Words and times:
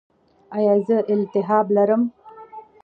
ایا 0.57 0.73
زه 0.87 0.97
التهاب 1.13 1.65
لرم؟ 1.75 2.03